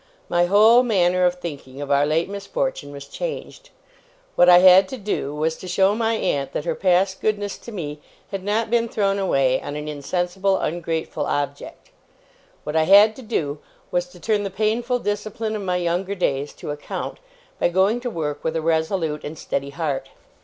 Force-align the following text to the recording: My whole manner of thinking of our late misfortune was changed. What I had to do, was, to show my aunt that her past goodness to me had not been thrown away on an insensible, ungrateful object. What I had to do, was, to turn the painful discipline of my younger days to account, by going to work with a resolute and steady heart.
My 0.29 0.45
whole 0.47 0.81
manner 0.81 1.25
of 1.27 1.35
thinking 1.35 1.79
of 1.79 1.91
our 1.91 2.07
late 2.07 2.27
misfortune 2.27 2.91
was 2.91 3.05
changed. 3.05 3.69
What 4.35 4.49
I 4.49 4.57
had 4.57 4.87
to 4.89 4.97
do, 4.97 5.35
was, 5.35 5.55
to 5.57 5.67
show 5.67 5.93
my 5.93 6.15
aunt 6.15 6.53
that 6.53 6.65
her 6.65 6.73
past 6.73 7.21
goodness 7.21 7.55
to 7.59 7.71
me 7.71 7.99
had 8.31 8.43
not 8.43 8.71
been 8.71 8.89
thrown 8.89 9.19
away 9.19 9.61
on 9.61 9.75
an 9.75 9.87
insensible, 9.87 10.57
ungrateful 10.57 11.27
object. 11.27 11.91
What 12.63 12.75
I 12.75 12.85
had 12.85 13.15
to 13.17 13.21
do, 13.21 13.59
was, 13.91 14.07
to 14.07 14.19
turn 14.19 14.41
the 14.41 14.49
painful 14.49 14.97
discipline 14.97 15.55
of 15.55 15.61
my 15.61 15.77
younger 15.77 16.15
days 16.15 16.53
to 16.53 16.71
account, 16.71 17.19
by 17.59 17.69
going 17.69 17.99
to 17.99 18.09
work 18.09 18.43
with 18.43 18.55
a 18.55 18.59
resolute 18.63 19.23
and 19.23 19.37
steady 19.37 19.69
heart. 19.69 20.09